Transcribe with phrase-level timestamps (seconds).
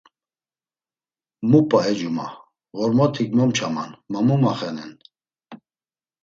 [1.49, 2.27] Mu p̌a e cuma,
[2.77, 4.91] ğormotik momçaman ma mu maxe-nen.